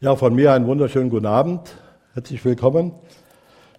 [0.00, 1.74] Ja, von mir einen wunderschönen guten Abend.
[2.14, 2.92] Herzlich willkommen.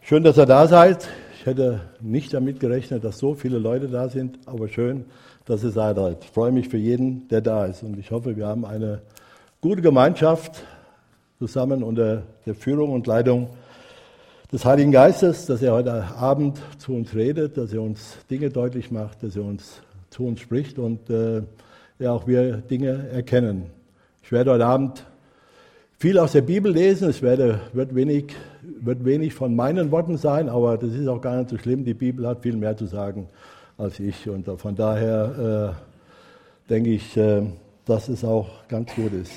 [0.02, 1.08] Schön, dass ihr da seid.
[1.34, 5.06] Ich hätte nicht damit gerechnet, dass so viele Leute da sind, aber schön,
[5.46, 5.98] dass ihr seid.
[6.22, 7.84] Ich freue mich für jeden, der da ist.
[7.84, 9.02] Und ich hoffe, wir haben eine
[9.62, 10.62] gute Gemeinschaft
[11.38, 13.48] zusammen unter der Führung und Leitung
[14.52, 18.92] des Heiligen Geistes, dass er heute Abend zu uns redet, dass er uns Dinge deutlich
[18.92, 21.44] macht, dass er uns zu uns spricht und äh,
[21.98, 23.68] ja auch wir Dinge erkennen.
[24.22, 25.06] Ich werde heute Abend
[26.00, 27.10] viel aus der Bibel lesen.
[27.10, 31.38] Es werde, wird, wenig, wird wenig von meinen Worten sein, aber das ist auch gar
[31.38, 31.84] nicht so schlimm.
[31.84, 33.28] Die Bibel hat viel mehr zu sagen
[33.78, 34.28] als ich.
[34.30, 35.76] Und von daher
[36.68, 37.44] äh, denke ich, äh,
[37.86, 39.32] dass es auch ganz gut ist.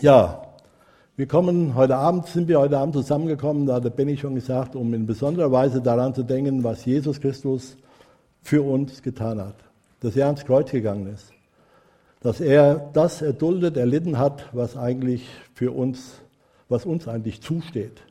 [0.00, 0.42] Ja,
[1.16, 4.94] wir kommen heute Abend, sind wir heute Abend zusammengekommen, da hat Benny schon gesagt, um
[4.94, 7.76] in besonderer Weise daran zu denken, was Jesus Christus
[8.42, 9.56] für uns getan hat.
[10.00, 11.30] Dass er ans Kreuz gegangen ist
[12.20, 16.20] dass er das erduldet, erlitten hat, was eigentlich für uns,
[16.68, 18.02] was uns eigentlich zusteht.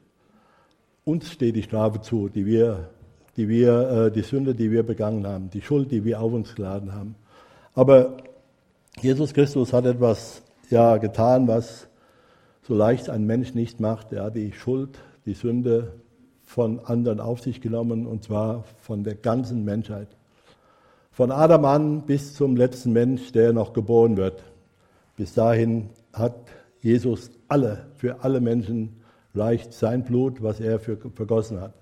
[1.05, 2.90] Uns steht die Strafe zu, die wir,
[3.38, 6.55] die wir, äh, die Sünde, die wir begangen haben, die Schuld, die wir auf uns
[6.55, 7.16] geladen haben.
[7.76, 8.18] Aber
[8.99, 11.88] Jesus Christus hat etwas ja getan, was
[12.63, 14.12] so leicht ein Mensch nicht macht.
[14.12, 15.94] Er hat die Schuld, die Sünde
[16.44, 20.07] von anderen auf sich genommen und zwar von der ganzen Menschheit.
[21.12, 24.43] Von Adam an bis zum letzten Mensch, der noch geboren wird.
[25.18, 26.35] Bis dahin hat
[26.82, 29.01] Jesus alle, für alle Menschen
[29.35, 31.74] reicht sein Blut, was er für, vergossen hat.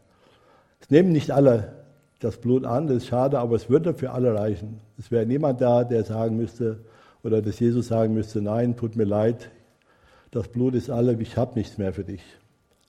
[0.80, 1.73] Es nehmen nicht alle
[2.19, 4.81] das Blut an, das ist schade, aber es würde für alle reichen.
[4.97, 6.80] Es wäre niemand da, der sagen müsste,
[7.23, 9.50] oder dass Jesus sagen müsste, nein, tut mir leid,
[10.31, 12.23] das Blut ist alle, ich habe nichts mehr für dich.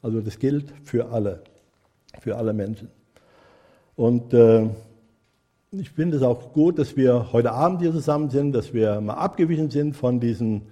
[0.03, 1.43] Also das gilt für alle,
[2.21, 2.89] für alle Menschen.
[3.97, 4.69] Und äh,
[5.71, 9.15] ich finde es auch gut, dass wir heute Abend hier zusammen sind, dass wir mal
[9.15, 10.63] abgewichen sind von diesen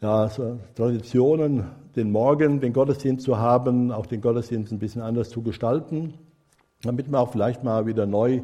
[0.00, 5.30] ja, so Traditionen, den Morgen, den Gottesdienst zu haben, auch den Gottesdienst ein bisschen anders
[5.30, 6.14] zu gestalten,
[6.82, 8.42] damit man auch vielleicht mal wieder neu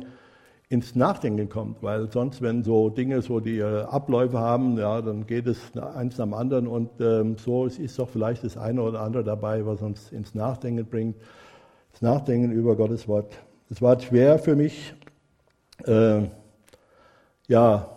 [0.68, 5.26] ins Nachdenken kommt, weil sonst, wenn so Dinge so die äh, Abläufe haben, ja, dann
[5.26, 6.66] geht es eins am anderen.
[6.66, 10.86] Und ähm, so ist doch vielleicht das eine oder andere dabei, was uns ins Nachdenken
[10.86, 11.16] bringt,
[11.90, 13.36] das Nachdenken über Gottes Wort.
[13.68, 14.94] Es war schwer für mich,
[15.86, 16.22] äh,
[17.48, 17.88] ja,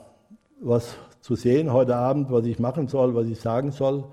[0.62, 4.06] was zu sehen heute Abend, was ich machen soll, was ich sagen soll.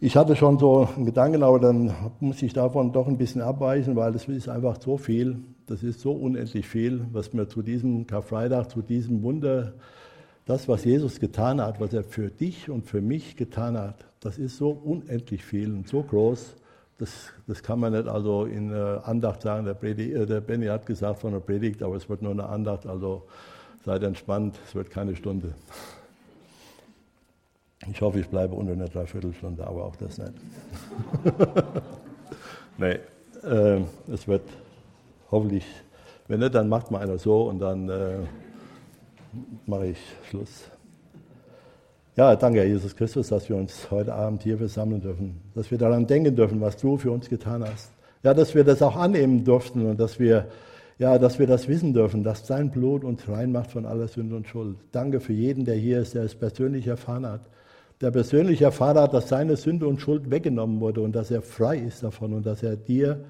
[0.00, 3.96] Ich hatte schon so einen Gedanken, aber dann muss ich davon doch ein bisschen abweichen,
[3.96, 8.06] weil das ist einfach so viel, das ist so unendlich viel, was mir zu diesem
[8.06, 9.74] Karfreitag, zu diesem Wunder,
[10.46, 14.38] das, was Jesus getan hat, was er für dich und für mich getan hat, das
[14.38, 16.54] ist so unendlich viel und so groß.
[16.98, 19.64] Das, das kann man nicht also in äh, Andacht sagen.
[19.64, 22.46] Der, Predigt, äh, der Benny hat gesagt von der Predigt, aber es wird nur eine
[22.46, 22.86] Andacht.
[22.86, 23.22] Also
[23.84, 25.54] seid entspannt, es wird keine Stunde.
[27.90, 30.32] Ich hoffe, ich bleibe unter einer Dreiviertelstunde, aber auch das nicht.
[32.78, 32.98] nee,
[33.44, 33.80] äh,
[34.12, 34.42] es wird
[35.30, 35.64] hoffentlich,
[36.26, 38.18] wenn nicht, dann macht mal einer so und dann äh,
[39.66, 39.98] mache ich
[40.28, 40.68] Schluss.
[42.18, 45.78] Ja, danke, Herr Jesus Christus, dass wir uns heute Abend hier versammeln dürfen, dass wir
[45.78, 47.92] daran denken dürfen, was du für uns getan hast.
[48.24, 50.48] Ja, dass wir das auch annehmen durften und dass wir,
[50.98, 54.48] ja, dass wir das wissen dürfen, dass dein Blut uns reinmacht von aller Sünde und
[54.48, 54.78] Schuld.
[54.90, 57.42] Danke für jeden, der hier ist, der es persönlich erfahren hat,
[58.00, 61.78] der persönlich erfahren hat, dass seine Sünde und Schuld weggenommen wurde und dass er frei
[61.78, 63.24] ist davon und dass er dir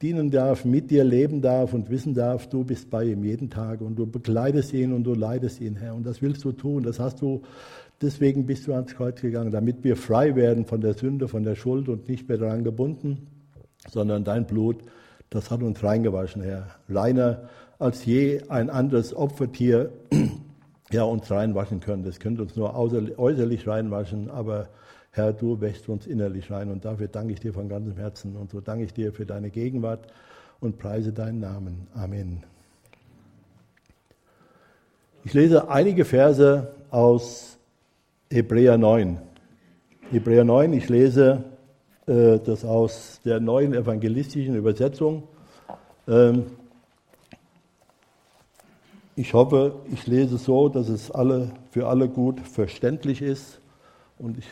[0.00, 3.80] dienen darf, mit dir leben darf und wissen darf, du bist bei ihm jeden Tag
[3.80, 5.96] und du begleitest ihn und du leidest ihn, Herr.
[5.96, 6.84] Und das willst du tun.
[6.84, 7.42] Das hast du
[8.00, 11.56] Deswegen bist du ans Kreuz gegangen, damit wir frei werden von der Sünde, von der
[11.56, 13.26] Schuld und nicht mehr daran gebunden,
[13.88, 14.82] sondern dein Blut,
[15.30, 16.68] das hat uns reingewaschen, Herr.
[16.88, 17.48] Reiner
[17.78, 19.90] als je ein anderes Opfertier
[20.90, 22.04] ja, uns reinwaschen können.
[22.04, 24.68] Das könnte uns nur äußerlich reinwaschen, aber
[25.10, 28.50] Herr, du wäschst uns innerlich rein und dafür danke ich dir von ganzem Herzen und
[28.50, 30.06] so danke ich dir für deine Gegenwart
[30.60, 31.88] und preise deinen Namen.
[31.94, 32.44] Amen.
[35.24, 37.57] Ich lese einige Verse aus
[38.30, 39.16] Hebräer 9.
[40.10, 41.44] Hebräer 9, ich lese
[42.06, 45.22] äh, das aus der neuen evangelistischen Übersetzung.
[46.06, 46.44] Ähm,
[49.16, 53.60] ich hoffe, ich lese so, dass es alle, für alle gut verständlich ist
[54.18, 54.46] und ich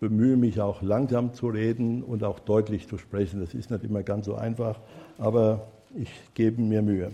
[0.00, 3.38] bemühe mich auch langsam zu reden und auch deutlich zu sprechen.
[3.38, 4.80] Das ist nicht immer ganz so einfach,
[5.16, 7.12] aber ich gebe mir Mühe.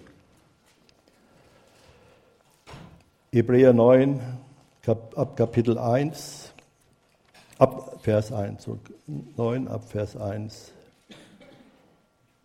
[3.30, 4.20] Hebräer 9,
[4.88, 6.52] ab Kapitel 1,
[7.58, 8.78] ab Vers 1, so
[9.36, 10.72] 9 ab Vers 1.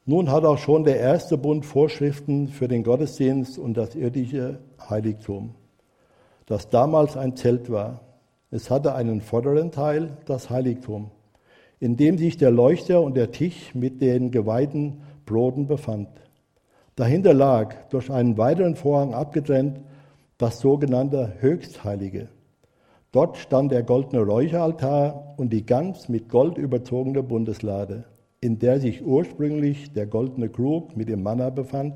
[0.06, 5.56] Nun hat auch schon der erste Bund Vorschriften für den Gottesdienst und das irdische Heiligtum,
[6.45, 8.01] das damals ein Zelt war.
[8.51, 11.10] Es hatte einen vorderen Teil, das Heiligtum,
[11.80, 16.10] in dem sich der Leuchter und der Tisch mit den geweihten Broten befand.
[16.95, 19.80] Dahinter lag, durch einen weiteren Vorhang abgetrennt,
[20.38, 22.30] das sogenannte Höchstheilige.
[23.12, 28.06] Dort stand der goldene Räucheraltar und die ganz mit Gold überzogene Bundeslade,
[28.42, 31.95] in der sich ursprünglich der goldene Krug mit dem Manna befand,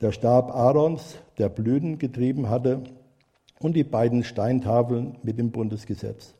[0.00, 2.82] der Stab Aarons, der Blüten getrieben hatte,
[3.60, 6.34] und die beiden Steintafeln mit dem Bundesgesetz.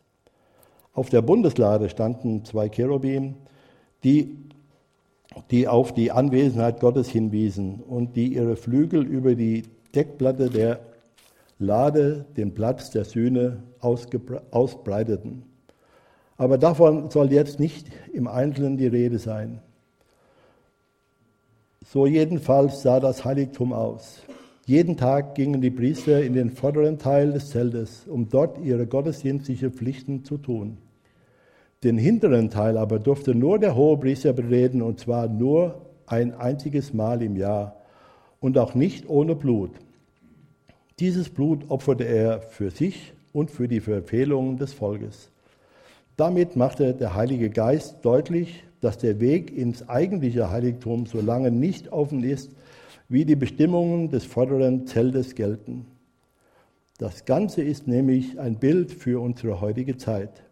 [0.92, 3.36] Auf der Bundeslade standen zwei Cherubim,
[4.02, 4.36] die,
[5.50, 9.62] die auf die Anwesenheit Gottes hinwiesen und die ihre Flügel über die
[9.94, 10.80] Deckplatte der
[11.58, 15.44] Lade, den Platz der Sühne, ausbreiteten.
[16.36, 19.60] Aber davon soll jetzt nicht im Einzelnen die Rede sein.
[21.86, 24.22] So jedenfalls sah das Heiligtum aus.
[24.66, 29.72] Jeden Tag gingen die Priester in den vorderen Teil des Zeltes, um dort ihre gottesdienstlichen
[29.72, 30.78] Pflichten zu tun.
[31.84, 37.22] Den hinteren Teil aber durfte nur der Hohepriester bereden, und zwar nur ein einziges Mal
[37.22, 37.76] im Jahr
[38.40, 39.70] und auch nicht ohne Blut.
[41.00, 45.30] Dieses Blut opferte er für sich und für die Verfehlungen des Volkes.
[46.16, 51.90] Damit machte der Heilige Geist deutlich, dass der Weg ins eigentliche Heiligtum so lange nicht
[51.90, 52.52] offen ist,
[53.08, 55.86] wie die Bestimmungen des vorderen Zeltes gelten.
[56.98, 60.44] Das Ganze ist nämlich ein Bild für unsere heutige Zeit.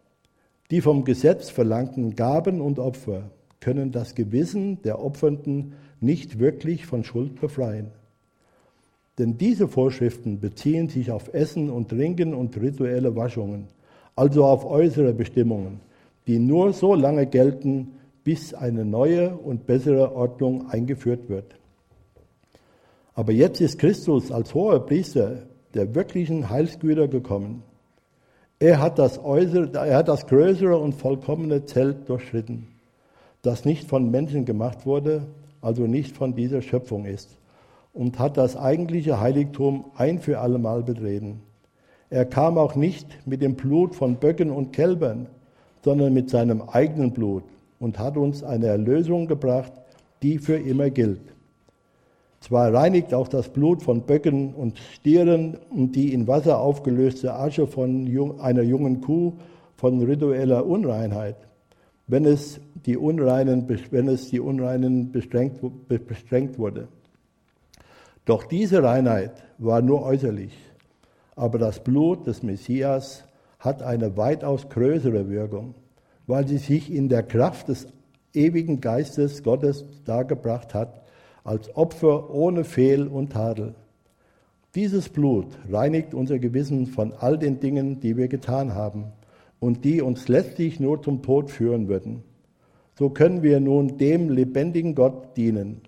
[0.73, 3.31] Die vom Gesetz verlangten Gaben und Opfer
[3.61, 7.93] können das Gewissen der Opfernden nicht wirklich von Schuld befreien.
[9.19, 13.67] Denn diese Vorschriften beziehen sich auf Essen und Trinken und rituelle Waschungen,
[14.17, 15.81] also auf äußere Bestimmungen,
[16.27, 17.93] die nur so lange gelten,
[18.25, 21.57] bis eine neue und bessere Ordnung eingeführt wird.
[23.15, 27.63] Aber jetzt ist Christus als hoher Priester der wirklichen Heilsgüter gekommen.
[28.59, 32.69] Er hat das, äußere, er hat das größere und vollkommene Zelt durchschritten,
[33.43, 35.27] das nicht von Menschen gemacht wurde,
[35.61, 37.37] also nicht von dieser Schöpfung ist,
[37.93, 41.41] und hat das eigentliche Heiligtum ein für allemal betreten.
[42.11, 45.29] Er kam auch nicht mit dem Blut von Böcken und Kälbern,
[45.83, 47.45] sondern mit seinem eigenen Blut
[47.81, 49.73] und hat uns eine Erlösung gebracht,
[50.23, 51.23] die für immer gilt.
[52.41, 57.67] Zwar reinigt auch das Blut von Böcken und Stieren und die in Wasser aufgelöste Asche
[57.67, 58.09] von
[58.41, 59.35] einer jungen Kuh
[59.77, 61.37] von ritueller Unreinheit,
[62.09, 66.89] wenn es die Unreinen, wenn es die Unreinen bestrengt, bestrengt wurde.
[68.25, 70.57] Doch diese Reinheit war nur äußerlich,
[71.35, 73.25] aber das Blut des Messias
[73.59, 75.75] hat eine weitaus größere Wirkung,
[76.27, 77.89] weil sie sich in der Kraft des
[78.33, 81.03] ewigen Geistes Gottes dargebracht hat
[81.45, 83.75] als Opfer ohne Fehl und Tadel.
[84.75, 89.13] Dieses Blut reinigt unser Gewissen von all den Dingen, die wir getan haben
[89.61, 92.23] und die uns letztlich nur zum Tod führen würden.
[92.99, 95.83] So können wir nun dem lebendigen Gott dienen.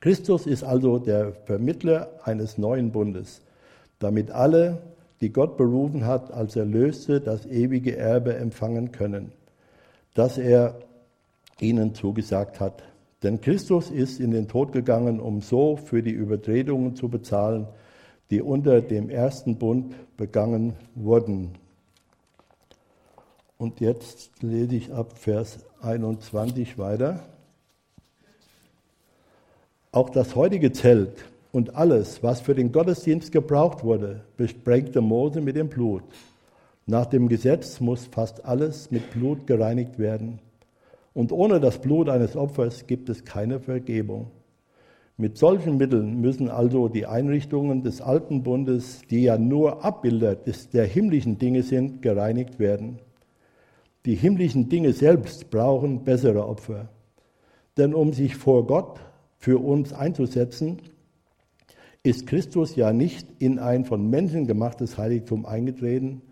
[0.00, 3.42] Christus ist also der Vermittler eines neuen Bundes,
[3.98, 4.78] damit alle,
[5.20, 9.32] die Gott berufen hat, als Erlöste das ewige Erbe empfangen können,
[10.14, 10.78] das er
[11.60, 12.82] ihnen zugesagt hat.
[13.22, 17.66] Denn Christus ist in den Tod gegangen, um so für die Übertretungen zu bezahlen,
[18.30, 21.50] die unter dem ersten Bund begangen wurden.
[23.58, 27.20] Und jetzt lese ich ab Vers 21 weiter.
[29.92, 35.56] Auch das heutige Zelt und alles, was für den Gottesdienst gebraucht wurde, besprengte Mose mit
[35.56, 36.04] dem Blut.
[36.86, 40.38] Nach dem Gesetz muss fast alles mit Blut gereinigt werden.
[41.12, 44.30] Und ohne das Blut eines Opfers gibt es keine Vergebung.
[45.16, 50.70] Mit solchen Mitteln müssen also die Einrichtungen des alten Bundes, die ja nur Abbilder des,
[50.70, 53.00] der himmlischen Dinge sind, gereinigt werden.
[54.06, 56.88] Die himmlischen Dinge selbst brauchen bessere Opfer.
[57.76, 59.00] Denn um sich vor Gott
[59.40, 60.78] für uns einzusetzen,
[62.02, 66.22] ist Christus ja nicht in ein von Menschen gemachtes Heiligtum eingetreten,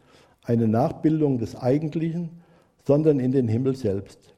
[0.43, 2.31] eine Nachbildung des Eigentlichen,
[2.85, 4.35] sondern in den Himmel selbst.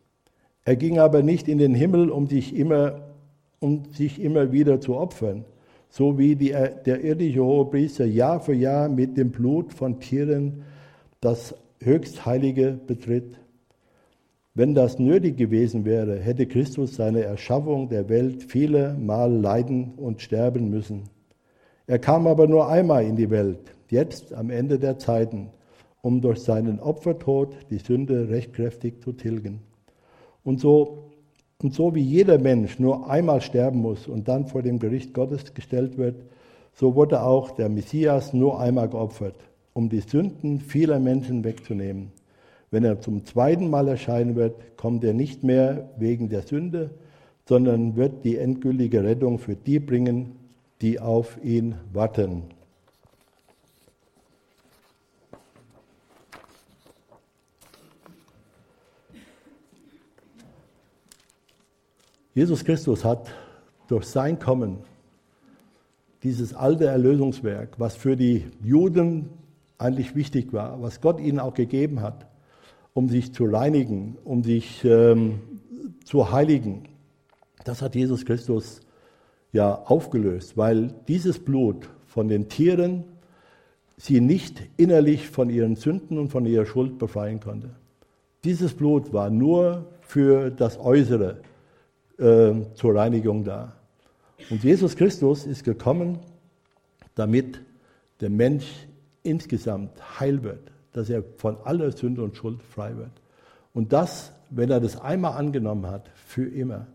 [0.65, 3.03] Er ging aber nicht in den Himmel, um sich immer,
[3.61, 5.45] um sich immer wieder zu opfern,
[5.89, 10.63] so wie die, der irdische Hohepriester Jahr für Jahr mit dem Blut von Tieren
[11.21, 13.39] das Höchstheilige betritt.
[14.53, 20.21] Wenn das nötig gewesen wäre, hätte Christus seine Erschaffung der Welt viele Mal leiden und
[20.21, 21.05] sterben müssen.
[21.87, 25.51] Er kam aber nur einmal in die Welt, jetzt am Ende der Zeiten,
[26.03, 29.61] um durch seinen Opfertod die Sünde rechtkräftig zu tilgen.
[30.43, 31.11] Und so,
[31.63, 35.55] und so wie jeder Mensch nur einmal sterben muss und dann vor dem Gericht Gottes
[35.55, 36.25] gestellt wird,
[36.73, 39.37] so wurde auch der Messias nur einmal geopfert,
[39.75, 42.11] um die Sünden vieler Menschen wegzunehmen.
[42.71, 46.91] Wenn er zum zweiten Mal erscheinen wird, kommt er nicht mehr wegen der Sünde,
[47.49, 50.37] sondern wird die endgültige Rettung für die bringen,
[50.81, 52.45] die auf ihn warten.
[62.33, 63.29] Jesus Christus hat
[63.89, 64.79] durch sein Kommen
[66.23, 69.31] dieses alte Erlösungswerk, was für die Juden
[69.79, 72.30] eigentlich wichtig war, was Gott ihnen auch gegeben hat,
[72.95, 75.41] um sich zu reinigen, um sich ähm,
[76.05, 76.89] zu heiligen,
[77.65, 78.81] das hat Jesus Christus
[79.53, 83.05] ja aufgelöst, weil dieses Blut von den Tieren
[83.97, 87.71] sie nicht innerlich von ihren Sünden und von ihrer Schuld befreien konnte.
[88.45, 91.43] Dieses Blut war nur für das Äußere
[92.19, 93.75] äh, zur Reinigung da.
[94.49, 96.19] Und Jesus Christus ist gekommen,
[97.15, 97.61] damit
[98.21, 98.65] der Mensch
[99.23, 103.13] insgesamt heil wird, dass er von aller Sünde und Schuld frei wird.
[103.73, 106.87] Und das, wenn er das einmal angenommen hat, für immer.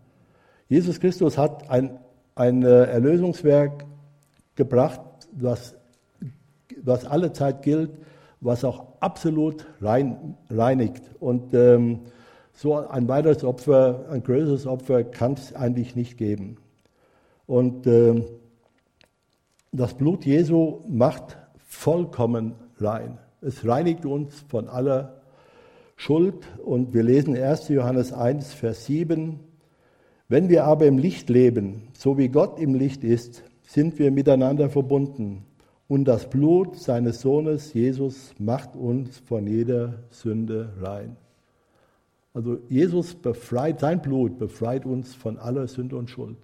[0.67, 1.99] Jesus Christus hat ein,
[2.35, 3.85] ein äh, Erlösungswerk
[4.55, 5.75] gebracht, was,
[6.81, 7.91] was alle Zeit gilt,
[8.41, 11.03] was auch absolut rein, reinigt.
[11.19, 12.01] Und ähm,
[12.53, 16.57] so ein weiteres Opfer, ein größeres Opfer kann es eigentlich nicht geben.
[17.47, 18.23] Und äh,
[19.71, 21.37] das Blut Jesu macht
[21.67, 23.19] vollkommen rein.
[23.45, 25.21] Es reinigt uns von aller
[25.95, 26.47] Schuld.
[26.63, 27.69] Und wir lesen 1.
[27.69, 29.39] Johannes 1, Vers 7.
[30.27, 34.69] Wenn wir aber im Licht leben, so wie Gott im Licht ist, sind wir miteinander
[34.69, 35.45] verbunden.
[35.87, 41.15] Und das Blut seines Sohnes Jesus macht uns von jeder Sünde rein.
[42.33, 46.37] Also Jesus befreit, sein Blut befreit uns von aller Sünde und Schuld.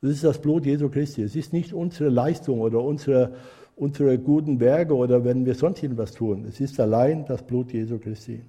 [0.00, 1.22] Das ist das Blut Jesu Christi.
[1.22, 3.34] Es ist nicht unsere Leistung oder unsere,
[3.80, 6.44] unsere guten Werke oder wenn wir sonst irgendwas tun.
[6.46, 8.42] Es ist allein das Blut Jesu Christi.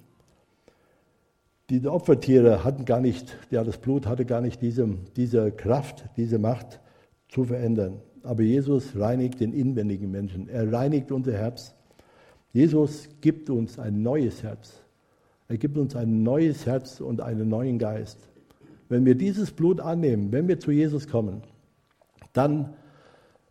[1.70, 4.86] Die Opfertiere hatten gar nicht, ja, das Blut hatte gar nicht diese,
[5.16, 6.80] diese Kraft, diese Macht
[7.28, 8.00] zu verändern.
[8.22, 10.50] Aber Jesus reinigt den inwendigen Menschen.
[10.50, 11.74] Er reinigt unser Herz.
[12.52, 14.82] Jesus gibt uns ein neues Herz.
[15.48, 18.18] Er gibt uns ein neues Herz und einen neuen Geist.
[18.90, 21.40] Wenn wir dieses Blut annehmen, wenn wir zu Jesus kommen,
[22.34, 22.74] dann,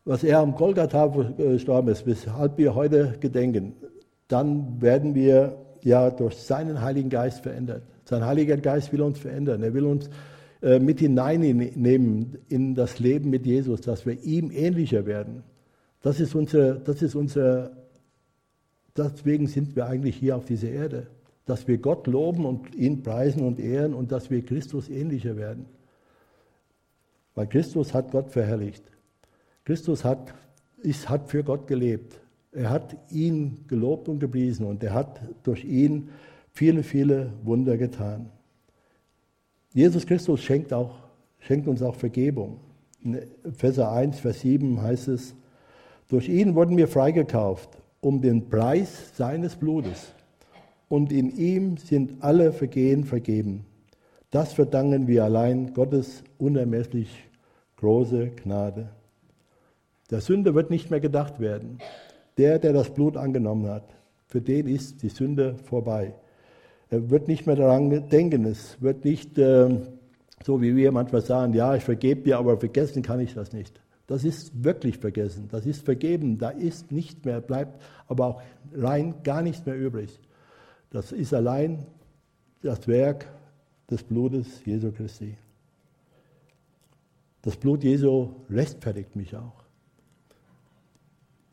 [0.06, 3.74] was er am Golgatha gestorben ist, weshalb wir heute gedenken,
[4.28, 7.84] dann werden wir ja durch seinen Heiligen Geist verändert.
[8.06, 9.64] Sein Heiliger Geist will uns verändern.
[9.64, 10.10] Er will uns
[10.62, 15.44] äh, mit hineinnehmen in das Leben mit Jesus, dass wir ihm ähnlicher werden.
[16.02, 17.72] Das ist unsere, das ist unsere,
[18.98, 21.08] deswegen sind wir eigentlich hier auf dieser Erde.
[21.46, 25.66] Dass wir Gott loben und ihn preisen und ehren und dass wir Christus ähnlicher werden.
[27.36, 28.84] Weil Christus hat Gott verherrlicht.
[29.66, 30.34] Christus hat,
[30.82, 32.20] ist, hat für Gott gelebt.
[32.52, 36.10] Er hat ihn gelobt und gepriesen und er hat durch ihn
[36.52, 38.30] viele, viele Wunder getan.
[39.74, 40.96] Jesus Christus schenkt, auch,
[41.40, 42.60] schenkt uns auch Vergebung.
[43.04, 45.34] In Epheser 1, Vers 7 heißt es,
[46.10, 50.14] durch ihn wurden wir freigekauft um den Preis seines Blutes.
[50.90, 53.66] Und in ihm sind alle Vergehen vergeben.
[54.30, 57.30] Das verdanken wir allein Gottes unermesslich
[57.78, 58.90] große Gnade.
[60.12, 61.80] Der Sünde wird nicht mehr gedacht werden.
[62.38, 63.86] Der, der das Blut angenommen hat,
[64.28, 66.14] für den ist die Sünde vorbei.
[66.90, 68.46] Er wird nicht mehr daran denken.
[68.46, 69.70] Es wird nicht äh,
[70.44, 73.82] so, wie wir manchmal sagen, ja, ich vergebe dir, aber vergessen kann ich das nicht.
[74.08, 75.48] Das ist wirklich vergessen.
[75.50, 76.38] Das ist vergeben.
[76.38, 78.42] Da ist nicht mehr, bleibt aber auch
[78.74, 80.20] rein gar nichts mehr übrig.
[80.90, 81.86] Das ist allein
[82.62, 83.32] das Werk
[83.90, 85.38] des Blutes Jesu Christi.
[87.42, 89.61] Das Blut Jesu rechtfertigt mich auch.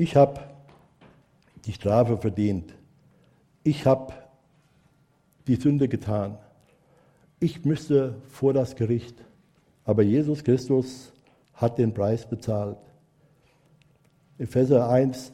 [0.00, 0.40] Ich habe
[1.66, 2.72] die Strafe verdient.
[3.64, 4.12] Ich habe
[5.48, 6.38] die Sünde getan.
[7.40, 9.16] Ich müsste vor das Gericht.
[9.84, 11.12] Aber Jesus Christus
[11.52, 12.78] hat den Preis bezahlt.
[14.38, 15.32] Epheser 1,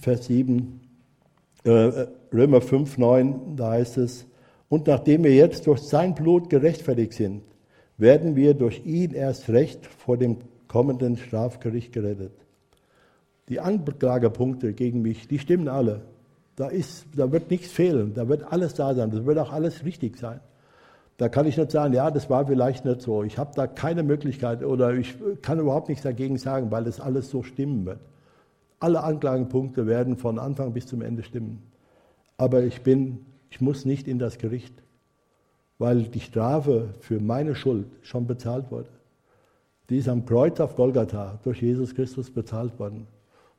[0.00, 0.80] Vers 7,
[1.62, 4.26] äh, Römer 5, 9, da heißt es,
[4.68, 7.42] und nachdem wir jetzt durch sein Blut gerechtfertigt sind,
[7.96, 12.32] werden wir durch ihn erst recht vor dem kommenden Strafgericht gerettet.
[13.50, 16.02] Die Anklagepunkte gegen mich, die stimmen alle.
[16.54, 19.84] Da, ist, da wird nichts fehlen, da wird alles da sein, das wird auch alles
[19.84, 20.40] richtig sein.
[21.16, 23.24] Da kann ich nicht sagen, ja, das war vielleicht nicht so.
[23.24, 27.28] Ich habe da keine Möglichkeit oder ich kann überhaupt nichts dagegen sagen, weil das alles
[27.28, 28.00] so stimmen wird.
[28.78, 31.62] Alle Anklagepunkte werden von Anfang bis zum Ende stimmen.
[32.38, 34.82] Aber ich bin, ich muss nicht in das Gericht,
[35.78, 38.88] weil die Strafe für meine Schuld schon bezahlt wurde.
[39.90, 43.08] Die ist am Kreuz auf Golgatha durch Jesus Christus bezahlt worden.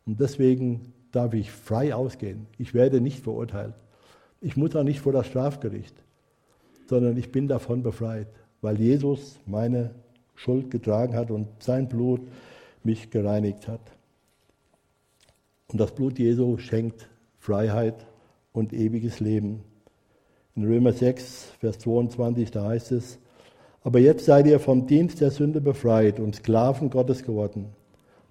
[0.05, 2.47] Und deswegen darf ich frei ausgehen.
[2.57, 3.73] Ich werde nicht verurteilt.
[4.39, 5.95] Ich muss auch nicht vor das Strafgericht,
[6.87, 8.27] sondern ich bin davon befreit,
[8.61, 9.91] weil Jesus meine
[10.35, 12.21] Schuld getragen hat und sein Blut
[12.83, 13.81] mich gereinigt hat.
[15.67, 18.05] Und das Blut Jesu schenkt Freiheit
[18.51, 19.63] und ewiges Leben.
[20.55, 23.19] In Römer 6, Vers 22, da heißt es,
[23.83, 27.67] aber jetzt seid ihr vom Dienst der Sünde befreit und Sklaven Gottes geworden.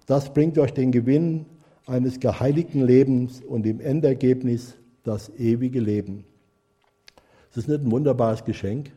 [0.05, 1.45] Das bringt euch den Gewinn
[1.91, 6.23] eines geheiligten Lebens und im Endergebnis das ewige Leben.
[7.49, 8.91] Ist das nicht ein wunderbares Geschenk?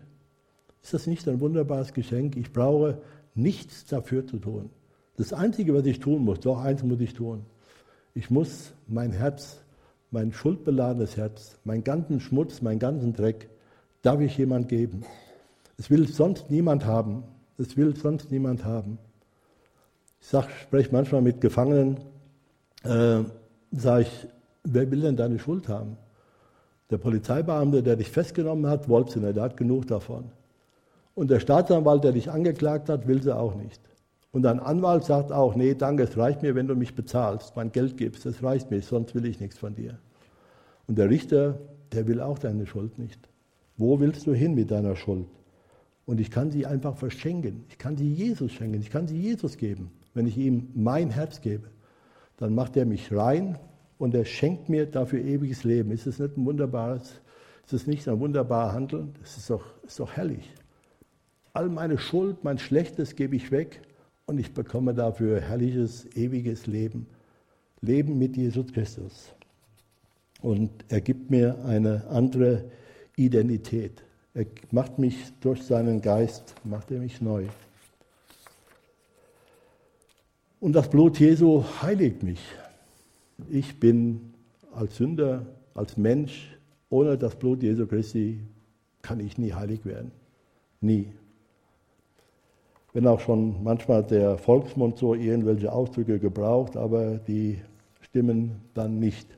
[0.81, 2.37] Ist das nicht ein wunderbares Geschenk?
[2.37, 2.99] Ich brauche
[3.35, 4.71] nichts dafür zu tun.
[5.17, 7.45] Das Einzige, was ich tun muss, doch eins muss ich tun.
[8.15, 9.59] Ich muss mein Herz,
[10.13, 13.49] mein schuldbeladenes Herz, meinen ganzen Schmutz, meinen ganzen Dreck,
[14.03, 15.03] darf ich jemand geben.
[15.79, 17.25] Es will sonst niemand haben.
[17.59, 18.99] Es will sonst niemand haben.
[20.21, 20.29] Ich
[20.63, 21.99] spreche manchmal mit Gefangenen,
[22.85, 23.25] äh,
[23.73, 24.29] sage ich,
[24.63, 25.97] wer will denn deine Schuld haben?
[26.91, 30.25] Der Polizeibeamte, der dich festgenommen hat, wollte sie nicht, der hat genug davon.
[31.15, 33.81] Und der Staatsanwalt, der dich angeklagt hat, will sie auch nicht.
[34.33, 37.71] Und ein Anwalt sagt auch, nee, danke, es reicht mir, wenn du mich bezahlst, mein
[37.71, 39.99] Geld gibst, das reicht mir, sonst will ich nichts von dir.
[40.87, 41.59] Und der Richter,
[41.93, 43.29] der will auch deine Schuld nicht.
[43.77, 45.27] Wo willst du hin mit deiner Schuld?
[46.07, 47.65] Und ich kann sie einfach verschenken.
[47.69, 48.81] Ich kann sie Jesus schenken.
[48.81, 49.91] Ich kann sie Jesus geben.
[50.13, 51.69] Wenn ich ihm mein Herz gebe,
[52.37, 53.59] dann macht er mich rein
[53.99, 55.91] und er schenkt mir dafür ewiges Leben.
[55.91, 57.21] Ist es nicht ein wunderbares,
[57.65, 59.09] ist es nicht ein wunderbarer Handel?
[59.21, 60.53] Das ist doch, ist doch herrlich.
[61.53, 63.81] All meine Schuld, mein Schlechtes gebe ich weg
[64.27, 67.07] und ich bekomme dafür herrliches, ewiges Leben.
[67.81, 69.35] Leben mit Jesus Christus.
[70.41, 72.65] Und er gibt mir eine andere
[73.17, 74.03] Identität.
[74.35, 77.47] Er macht mich durch seinen Geist, macht er mich neu.
[80.65, 82.41] Und das Blut Jesu heiligt mich.
[83.51, 84.33] Ich bin
[84.75, 85.45] als Sünder,
[85.75, 86.57] als Mensch,
[86.89, 88.41] ohne das Blut Jesu Christi
[89.03, 90.11] kann ich nie heilig werden.
[90.81, 91.13] Nie
[92.95, 97.61] wenn auch schon manchmal der Volksmund so irgendwelche Ausdrücke gebraucht, aber die
[98.01, 99.29] stimmen dann nicht.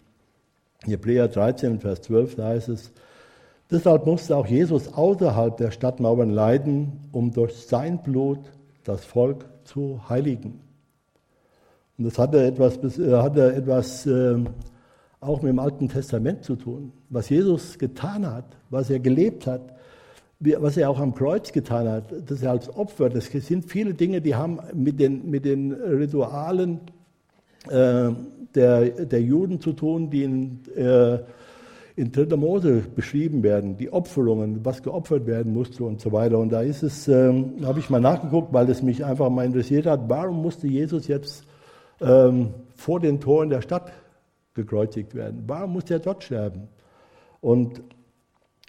[0.84, 2.92] In Hebräer 13, Vers 12, da heißt es,
[3.70, 8.40] deshalb musste auch Jesus außerhalb der Stadtmauern leiden, um durch sein Blut
[8.84, 10.65] das Volk zu heiligen.
[11.98, 14.36] Und das hatte etwas, äh, hatte etwas äh,
[15.20, 16.92] auch mit dem Alten Testament zu tun.
[17.08, 19.74] Was Jesus getan hat, was er gelebt hat,
[20.38, 24.20] was er auch am Kreuz getan hat, dass er als Opfer, das sind viele Dinge,
[24.20, 26.80] die haben mit den, mit den Ritualen
[27.70, 28.10] äh,
[28.54, 31.18] der, der Juden zu tun, die in, äh,
[31.96, 32.36] in 3.
[32.36, 36.38] Mose beschrieben werden, die Opferungen, was geopfert werden musste und so weiter.
[36.38, 37.32] Und da ist es, äh,
[37.64, 41.44] habe ich mal nachgeguckt, weil es mich einfach mal interessiert hat, warum musste Jesus jetzt
[42.00, 43.92] ähm, vor den Toren der Stadt
[44.54, 45.44] gekreuzigt werden?
[45.46, 46.68] Warum musste er dort sterben?
[47.40, 47.82] Und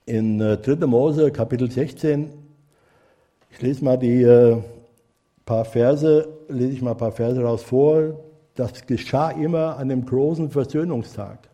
[0.05, 0.53] in 3.
[0.53, 2.31] Äh, Mose Kapitel 16,
[3.51, 4.57] ich lese mal die äh,
[5.45, 8.19] paar Verse, lese ich mal ein paar Verse raus vor.
[8.55, 11.49] Das geschah immer an dem großen Versöhnungstag.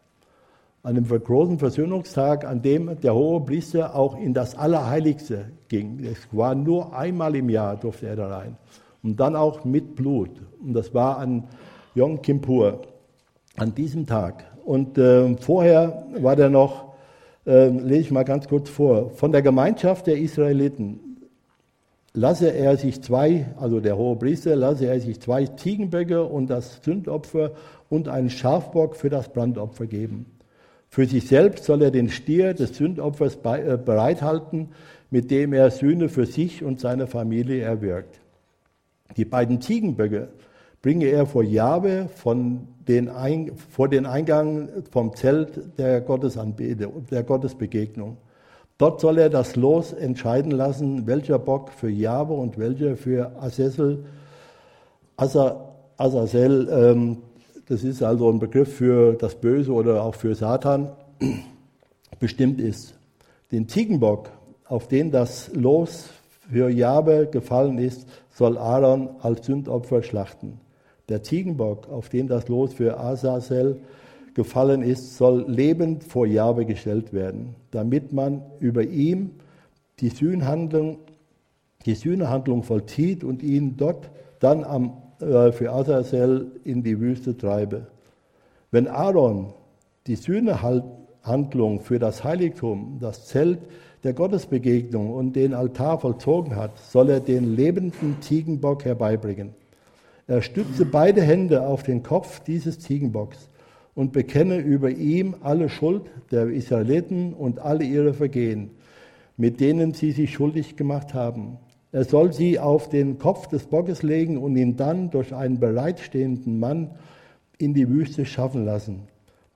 [0.84, 6.04] An dem großen Versöhnungstag, an dem der hohe Priester auch in das Allerheiligste ging.
[6.04, 8.58] Es war nur einmal im Jahr durfte er da rein.
[9.04, 10.32] Und dann auch mit Blut.
[10.62, 11.44] Und das war an
[11.94, 12.82] Yom Kippur,
[13.58, 14.46] an diesem Tag.
[14.64, 16.94] Und äh, vorher war der noch
[17.46, 19.10] äh, lese ich mal ganz kurz vor.
[19.12, 21.18] Von der Gemeinschaft der Israeliten
[22.14, 26.82] lasse er sich zwei, also der hohe Priester, lasse er sich zwei Ziegenböcke und das
[26.84, 27.52] Sündopfer
[27.90, 30.26] und einen Schafbock für das Brandopfer geben.
[30.90, 34.70] Für sich selbst soll er den Stier des Sündopfers äh, bereithalten,
[35.10, 38.20] mit dem er Sühne für sich und seine Familie erwirkt.
[39.18, 40.30] Die beiden Ziegenböcke
[40.82, 47.24] bringe er vor Jahwe von den Ein, vor den Eingang vom Zelt der Gottesanbete, der
[47.24, 48.18] Gottesbegegnung.
[48.78, 54.04] Dort soll er das Los entscheiden lassen, welcher Bock für Jahwe und welcher für Azazel,
[55.16, 57.18] Azazel, ähm,
[57.68, 60.92] das ist also ein Begriff für das Böse oder auch für Satan,
[62.20, 62.96] bestimmt ist.
[63.52, 64.32] Den Ziegenbock,
[64.66, 66.10] auf den das Los
[66.50, 70.60] für Jahwe gefallen ist, soll Aaron als Sündopfer schlachten.
[71.10, 73.80] Der Ziegenbock, auf den das Los für Asazel
[74.34, 79.32] gefallen ist, soll lebend vor Jahwe gestellt werden, damit man über ihm
[80.00, 81.00] die Sühnhandlung,
[81.86, 87.88] die Sühnehandlung vollzieht und ihn dort dann am, äh, für Asazel in die Wüste treibe.
[88.72, 89.54] Wenn Aaron
[90.08, 93.60] die Sühnehandlung für das Heiligtum, das Zelt
[94.04, 99.54] der Gottesbegegnung und den Altar vollzogen hat, soll er den lebenden Ziegenbock herbeibringen.
[100.28, 103.50] Er stützte beide Hände auf den Kopf dieses Ziegenbocks
[103.96, 108.72] und bekenne über ihm alle Schuld der Israeliten und alle ihre Vergehen,
[109.38, 111.58] mit denen sie sich schuldig gemacht haben.
[111.92, 116.60] Er soll sie auf den Kopf des Bockes legen und ihn dann durch einen bereitstehenden
[116.60, 116.92] Mann
[117.58, 119.04] in die Wüste schaffen lassen,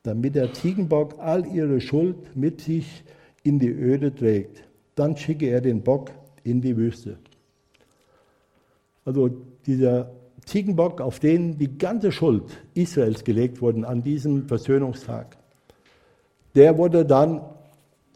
[0.04, 3.04] damit der Ziegenbock all ihre Schuld mit sich
[3.44, 4.64] in die Öde trägt.
[4.96, 6.12] Dann schicke er den Bock
[6.44, 7.18] in die Wüste.
[9.06, 9.30] Also
[9.66, 10.12] dieser
[10.46, 15.38] Ziegenbock, auf den die ganze Schuld Israels gelegt wurde an diesem Versöhnungstag,
[16.56, 17.42] der wurde dann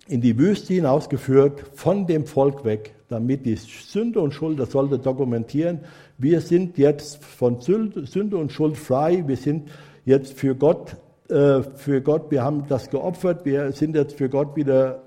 [0.08, 4.98] in die Wüste hinausgeführt, von dem Volk weg, damit die Sünde und Schuld, das sollte
[4.98, 5.80] dokumentieren,
[6.18, 9.70] wir sind jetzt von Sünde und Schuld frei, wir sind
[10.06, 10.98] jetzt für Gott,
[11.30, 15.02] äh, für Gott, wir haben das geopfert, wir sind jetzt für Gott wieder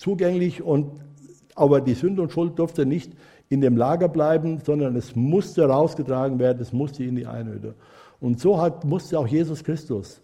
[0.00, 0.90] zugänglich und
[1.54, 3.12] aber die Sünde und Schuld durfte nicht
[3.50, 7.74] in dem Lager bleiben, sondern es musste rausgetragen werden, es musste in die Einöde.
[8.20, 10.22] Und so hat, musste auch Jesus Christus,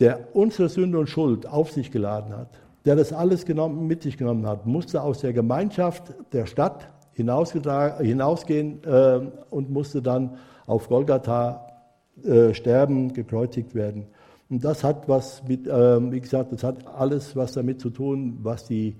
[0.00, 2.48] der unsere Sünde und Schuld auf sich geladen hat,
[2.84, 8.84] der das alles genommen, mit sich genommen hat, musste aus der Gemeinschaft der Stadt hinausgehen
[8.84, 9.20] äh,
[9.50, 11.66] und musste dann auf Golgatha
[12.24, 14.06] äh, sterben, gekreuzigt werden.
[14.50, 18.38] Und das hat was mit, äh, wie gesagt, das hat alles was damit zu tun,
[18.42, 18.96] was die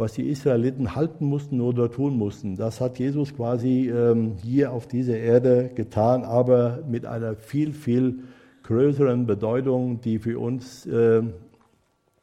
[0.00, 2.56] was die Israeliten halten mussten oder tun mussten.
[2.56, 8.20] Das hat Jesus quasi ähm, hier auf dieser Erde getan, aber mit einer viel, viel
[8.62, 11.22] größeren Bedeutung, die für uns äh,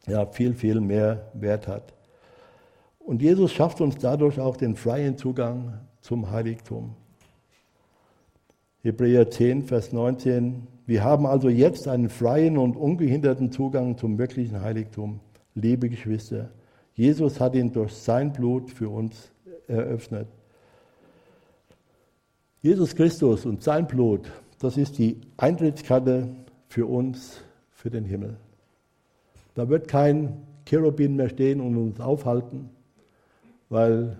[0.08, 1.94] ja, viel, viel mehr Wert hat.
[2.98, 6.96] Und Jesus schafft uns dadurch auch den freien Zugang zum Heiligtum.
[8.88, 10.66] Hebräer 10, Vers 19.
[10.86, 15.20] Wir haben also jetzt einen freien und ungehinderten Zugang zum wirklichen Heiligtum.
[15.56, 16.52] Liebe Geschwister,
[16.94, 19.30] Jesus hat ihn durch sein Blut für uns
[19.68, 20.30] eröffnet.
[22.62, 26.30] Jesus Christus und sein Blut, das ist die Eintrittskarte
[26.70, 28.38] für uns, für den Himmel.
[29.54, 32.70] Da wird kein Cherubin mehr stehen und uns aufhalten,
[33.68, 34.18] weil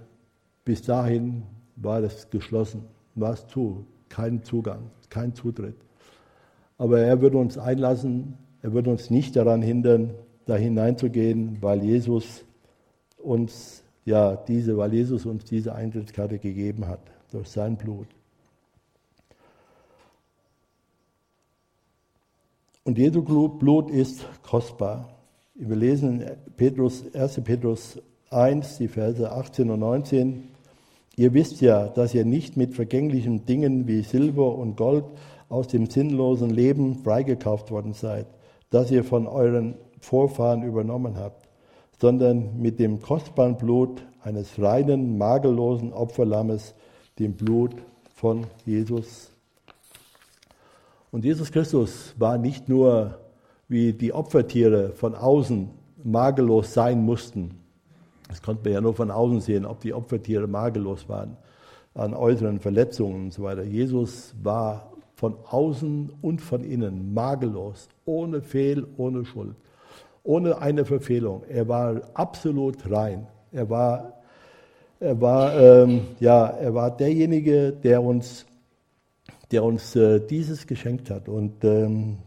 [0.66, 1.44] bis dahin
[1.78, 2.84] war es geschlossen,
[3.16, 5.76] war es zu, kein Zugang, kein Zutritt.
[6.78, 10.12] Aber er wird uns einlassen, er wird uns nicht daran hindern,
[10.46, 12.46] da hineinzugehen, weil Jesus
[13.18, 18.08] uns ja diese, weil Jesus uns diese Eintrittskarte gegeben hat durch sein Blut.
[22.84, 25.10] Und Jesu Blut ist kostbar.
[25.56, 27.42] Wir lesen in Petrus, 1.
[27.44, 30.48] Petrus 1, die Verse 18 und 19.
[31.18, 35.04] Ihr wisst ja, dass ihr nicht mit vergänglichen Dingen wie Silber und Gold
[35.50, 38.28] aus dem sinnlosen Leben freigekauft worden seid,
[38.70, 41.48] das ihr von euren Vorfahren übernommen habt
[42.00, 46.76] sondern mit dem kostbaren Blut eines reinen, makellosen Opferlammes,
[47.20, 47.72] dem Blut
[48.14, 49.32] von Jesus.
[51.12, 53.20] Und Jesus Christus war nicht nur
[53.68, 55.70] wie die Opfertiere von außen
[56.04, 57.60] makellos sein mussten.
[58.28, 61.38] Das konnte man ja nur von außen sehen, ob die Opfertiere makellos waren,
[61.94, 63.64] an äußeren Verletzungen und so weiter.
[63.64, 69.56] Jesus war von außen und von innen makellos, ohne Fehl, ohne Schuld
[70.28, 71.44] ohne eine Verfehlung.
[71.48, 73.28] Er war absolut rein.
[73.54, 74.14] Er war,
[75.00, 78.46] er war, ähm, ja, er war derjenige, der uns,
[79.52, 81.30] der uns äh, dieses geschenkt hat.
[81.30, 82.18] Und ähm,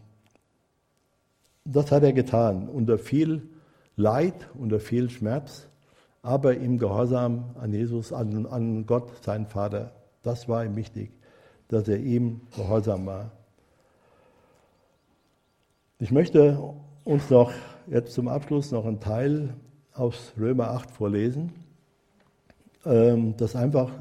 [1.63, 3.47] das hat er getan unter viel
[3.95, 5.67] Leid, unter viel Schmerz,
[6.21, 9.91] aber im Gehorsam an Jesus, an, an Gott, seinen Vater.
[10.23, 11.11] Das war ihm wichtig,
[11.67, 13.31] dass er ihm gehorsam war.
[15.99, 16.57] Ich möchte
[17.03, 17.51] uns noch
[17.87, 19.55] jetzt zum Abschluss noch einen Teil
[19.93, 21.53] aus Römer 8 vorlesen,
[22.85, 23.91] ähm, das einfach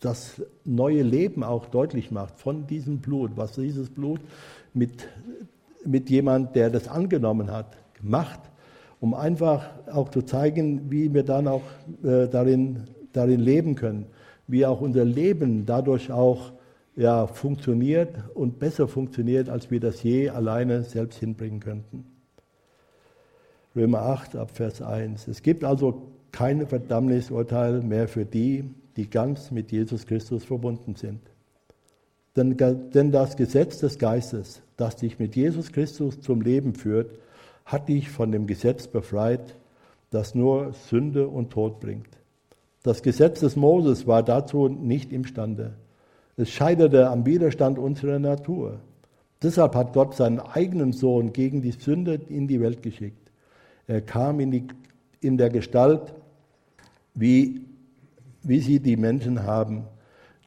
[0.00, 4.20] das neue Leben auch deutlich macht von diesem Blut, was dieses Blut
[4.74, 5.08] mit,
[5.84, 8.40] mit jemand, der das angenommen hat, macht,
[9.00, 11.62] um einfach auch zu zeigen, wie wir dann auch
[12.02, 14.06] äh, darin, darin leben können,
[14.46, 16.52] wie auch unser Leben dadurch auch
[16.96, 22.06] ja, funktioniert und besser funktioniert, als wir das je alleine selbst hinbringen könnten.
[23.74, 25.28] Römer 8 ab Vers 1.
[25.28, 28.64] Es gibt also keine Verdammnisurteil mehr für die,
[28.96, 31.20] die ganz mit Jesus Christus verbunden sind.
[32.34, 37.18] Denn, denn das Gesetz des Geistes, das dich mit Jesus Christus zum Leben führt,
[37.66, 39.56] hat dich von dem Gesetz befreit,
[40.10, 42.08] das nur Sünde und Tod bringt.
[42.82, 45.74] Das Gesetz des Moses war dazu nicht imstande.
[46.36, 48.78] Es scheiterte am Widerstand unserer Natur.
[49.42, 53.32] Deshalb hat Gott seinen eigenen Sohn gegen die Sünde in die Welt geschickt.
[53.88, 54.64] Er kam in, die,
[55.20, 56.14] in der Gestalt,
[57.14, 57.62] wie,
[58.42, 59.84] wie sie die Menschen haben,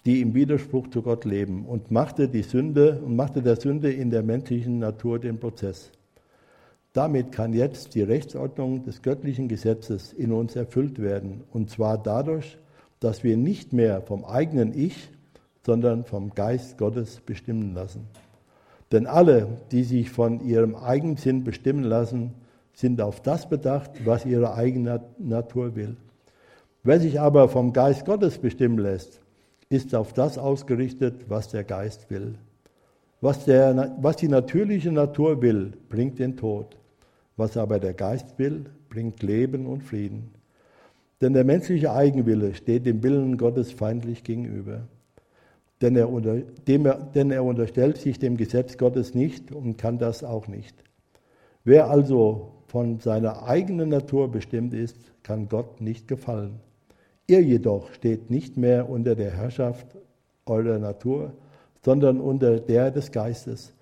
[0.05, 4.09] die im Widerspruch zu Gott leben und machte die Sünde und machte der Sünde in
[4.09, 5.91] der menschlichen Natur den Prozess.
[6.93, 11.43] Damit kann jetzt die Rechtsordnung des göttlichen Gesetzes in uns erfüllt werden.
[11.51, 12.57] Und zwar dadurch,
[12.99, 15.09] dass wir nicht mehr vom eigenen Ich,
[15.65, 18.07] sondern vom Geist Gottes bestimmen lassen.
[18.91, 22.33] Denn alle, die sich von ihrem Eigensinn bestimmen lassen,
[22.73, 25.97] sind auf das bedacht, was ihre eigene Natur will.
[26.81, 29.21] Wer sich aber vom Geist Gottes bestimmen lässt,
[29.69, 32.35] ist auf das ausgerichtet, was der Geist will.
[33.21, 36.77] Was, der, was die natürliche Natur will, bringt den Tod.
[37.35, 40.31] Was aber der Geist will, bringt Leben und Frieden.
[41.21, 44.87] Denn der menschliche Eigenwille steht dem Willen Gottes feindlich gegenüber.
[45.81, 50.23] Denn er, unter, er, denn er unterstellt sich dem Gesetz Gottes nicht und kann das
[50.23, 50.75] auch nicht.
[51.63, 56.59] Wer also von seiner eigenen Natur bestimmt ist, kann Gott nicht gefallen.
[57.27, 59.87] Ihr jedoch steht nicht mehr unter der Herrschaft
[60.45, 61.33] eurer Natur,
[61.83, 63.73] sondern unter der des Geistes.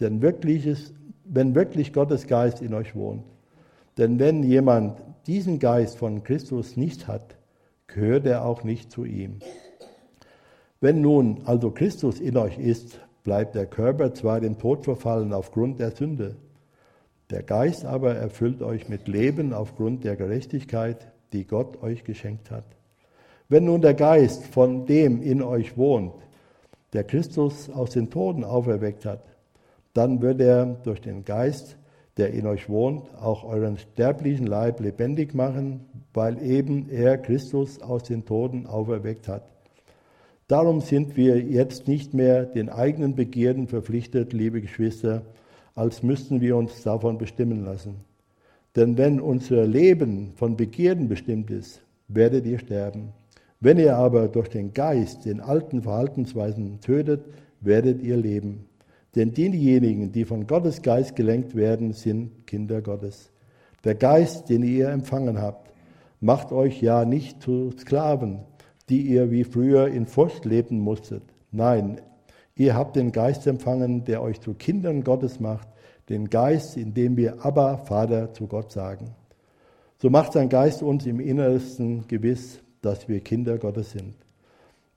[0.00, 0.92] Denn wirkliches,
[1.24, 3.24] wenn wirklich Gottes Geist in euch wohnt.
[3.96, 7.36] Denn wenn jemand diesen Geist von Christus nicht hat,
[7.86, 9.38] gehört er auch nicht zu ihm.
[10.80, 15.80] Wenn nun also Christus in euch ist, bleibt der Körper zwar dem Tod verfallen aufgrund
[15.80, 16.36] der Sünde,
[17.30, 22.66] der Geist aber erfüllt euch mit Leben aufgrund der Gerechtigkeit, die Gott euch geschenkt hat.
[23.48, 26.12] Wenn nun der Geist von dem in euch wohnt,
[26.94, 29.24] der Christus aus den Toten auferweckt hat,
[29.92, 31.76] dann wird er durch den Geist,
[32.16, 35.80] der in euch wohnt, auch euren sterblichen Leib lebendig machen,
[36.12, 39.42] weil eben er Christus aus den Toten auferweckt hat.
[40.46, 45.22] Darum sind wir jetzt nicht mehr den eigenen Begierden verpflichtet, liebe Geschwister,
[45.74, 47.96] als müssten wir uns davon bestimmen lassen.
[48.76, 53.12] Denn wenn unser Leben von Begierden bestimmt ist, werdet ihr sterben.
[53.64, 57.24] Wenn ihr aber durch den Geist den alten Verhaltensweisen tötet,
[57.62, 58.66] werdet ihr leben.
[59.14, 63.30] Denn diejenigen, die von Gottes Geist gelenkt werden, sind Kinder Gottes.
[63.82, 65.72] Der Geist, den ihr empfangen habt,
[66.20, 68.40] macht euch ja nicht zu Sklaven,
[68.90, 71.22] die ihr wie früher in Furcht leben musstet.
[71.50, 72.02] Nein,
[72.56, 75.68] ihr habt den Geist empfangen, der euch zu Kindern Gottes macht,
[76.10, 79.14] den Geist, in dem wir aber Vater zu Gott sagen.
[80.02, 84.14] So macht sein Geist uns im Innersten gewiss, dass wir Kinder Gottes sind.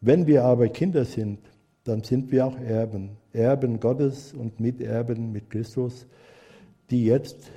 [0.01, 1.39] Wenn wir aber Kinder sind,
[1.83, 6.05] dann sind wir auch Erben, Erben Gottes und Miterben mit Christus,
[6.89, 7.51] die jetzt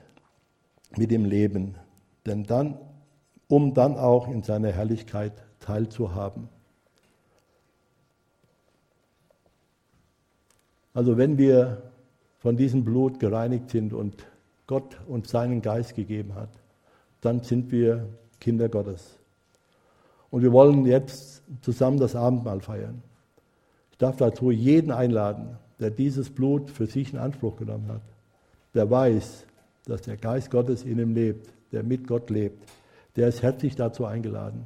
[0.96, 1.74] mit ihm leben,
[2.26, 2.78] denn dann,
[3.48, 6.48] um dann auch in seiner Herrlichkeit teilzuhaben.
[10.94, 11.82] Also wenn wir
[12.38, 14.26] von diesem Blut gereinigt sind und
[14.66, 16.50] Gott uns seinen Geist gegeben hat,
[17.20, 18.08] dann sind wir
[18.40, 19.19] Kinder Gottes.
[20.30, 23.02] Und wir wollen jetzt zusammen das Abendmahl feiern.
[23.90, 28.02] Ich darf dazu jeden einladen, der dieses Blut für sich in Anspruch genommen hat,
[28.74, 29.46] der weiß,
[29.86, 32.68] dass der Geist Gottes in ihm lebt, der mit Gott lebt,
[33.16, 34.64] der ist herzlich dazu eingeladen.